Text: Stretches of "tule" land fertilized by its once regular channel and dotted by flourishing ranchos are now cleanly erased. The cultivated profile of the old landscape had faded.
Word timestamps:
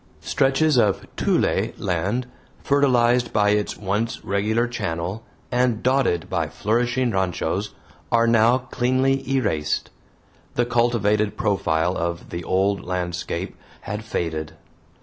Stretches 0.21 0.77
of 0.79 1.05
"tule" 1.15 1.73
land 1.77 2.25
fertilized 2.63 3.31
by 3.31 3.51
its 3.51 3.77
once 3.77 4.25
regular 4.25 4.67
channel 4.67 5.23
and 5.51 5.83
dotted 5.83 6.27
by 6.27 6.47
flourishing 6.49 7.11
ranchos 7.11 7.75
are 8.11 8.25
now 8.25 8.57
cleanly 8.57 9.23
erased. 9.31 9.91
The 10.55 10.65
cultivated 10.65 11.37
profile 11.37 11.95
of 11.95 12.31
the 12.31 12.43
old 12.43 12.83
landscape 12.83 13.55
had 13.81 14.03
faded. 14.03 14.53